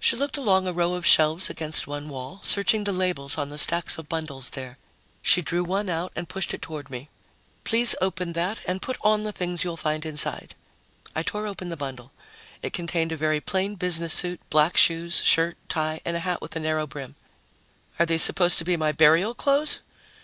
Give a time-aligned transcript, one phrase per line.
[0.00, 3.58] She looked along a row of shelves against one wall, searching the labels on the
[3.58, 4.76] stacks of bundles there.
[5.22, 7.08] She drew one out and pushed it toward me.
[7.62, 10.56] "Please open that and put on the things you'll find inside."
[11.14, 12.10] I tore open the bundle.
[12.60, 16.56] It contained a very plain business suit, black shoes, shirt, tie and a hat with
[16.56, 17.14] a narrow brim.
[18.00, 19.82] "Are these supposed to be my burial clothes?"